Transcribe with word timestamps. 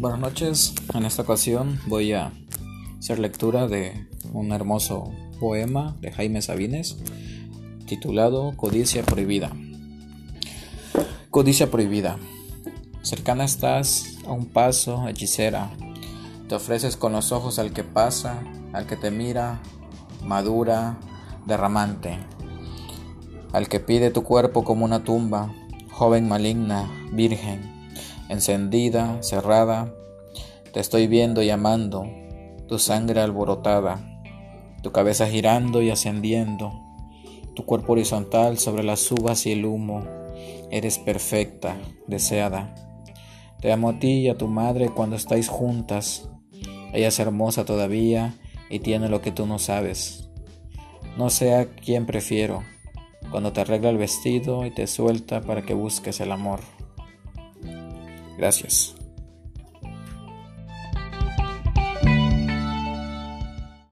Buenas 0.00 0.20
noches, 0.20 0.74
en 0.94 1.04
esta 1.04 1.22
ocasión 1.22 1.80
voy 1.88 2.12
a 2.12 2.30
hacer 3.00 3.18
lectura 3.18 3.66
de 3.66 4.06
un 4.32 4.52
hermoso 4.52 5.12
poema 5.40 5.96
de 6.00 6.12
Jaime 6.12 6.40
Sabines 6.40 6.98
titulado 7.84 8.56
Codicia 8.56 9.02
Prohibida. 9.02 9.50
Codicia 11.30 11.68
Prohibida. 11.68 12.16
Cercana 13.02 13.42
estás 13.42 14.18
a 14.24 14.30
un 14.30 14.46
paso, 14.46 15.08
hechicera. 15.08 15.68
Te 16.48 16.54
ofreces 16.54 16.96
con 16.96 17.10
los 17.10 17.32
ojos 17.32 17.58
al 17.58 17.72
que 17.72 17.82
pasa, 17.82 18.44
al 18.72 18.86
que 18.86 18.94
te 18.94 19.10
mira, 19.10 19.60
madura, 20.24 20.96
derramante. 21.44 22.20
Al 23.52 23.68
que 23.68 23.80
pide 23.80 24.12
tu 24.12 24.22
cuerpo 24.22 24.62
como 24.62 24.84
una 24.84 25.02
tumba, 25.02 25.52
joven 25.90 26.28
maligna, 26.28 26.88
virgen 27.10 27.77
encendida, 28.28 29.22
cerrada, 29.22 29.92
te 30.72 30.80
estoy 30.80 31.06
viendo 31.06 31.42
y 31.42 31.50
amando, 31.50 32.06
tu 32.66 32.78
sangre 32.78 33.20
alborotada, 33.20 34.22
tu 34.82 34.92
cabeza 34.92 35.26
girando 35.26 35.82
y 35.82 35.90
ascendiendo, 35.90 36.72
tu 37.54 37.64
cuerpo 37.64 37.92
horizontal 37.92 38.58
sobre 38.58 38.84
las 38.84 39.10
uvas 39.10 39.46
y 39.46 39.52
el 39.52 39.64
humo, 39.64 40.04
eres 40.70 40.98
perfecta, 40.98 41.76
deseada. 42.06 42.74
Te 43.60 43.72
amo 43.72 43.90
a 43.90 43.98
ti 43.98 44.20
y 44.20 44.28
a 44.28 44.36
tu 44.38 44.46
madre 44.46 44.90
cuando 44.90 45.16
estáis 45.16 45.48
juntas, 45.48 46.28
ella 46.92 47.08
es 47.08 47.18
hermosa 47.18 47.64
todavía 47.64 48.34
y 48.70 48.80
tiene 48.80 49.08
lo 49.08 49.20
que 49.20 49.32
tú 49.32 49.46
no 49.46 49.58
sabes. 49.58 50.28
No 51.16 51.30
sé 51.30 51.54
a 51.54 51.66
quién 51.66 52.06
prefiero, 52.06 52.62
cuando 53.30 53.52
te 53.52 53.62
arregla 53.62 53.90
el 53.90 53.98
vestido 53.98 54.64
y 54.64 54.70
te 54.70 54.86
suelta 54.86 55.40
para 55.40 55.62
que 55.62 55.74
busques 55.74 56.20
el 56.20 56.30
amor. 56.30 56.60
Gracias. 58.38 58.97